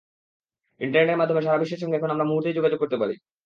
ইন্টারনেটের 0.81 1.19
মাধ্যমে 1.19 1.41
সারা 1.41 1.61
বিশ্বের 1.61 1.81
সঙ্গে 1.81 1.97
এখন 1.97 2.09
আমরা 2.11 2.29
মুহূর্তেই 2.29 2.57
যোগাযোগ 2.57 2.79
করতে 2.79 2.97
পারি। 2.97 3.15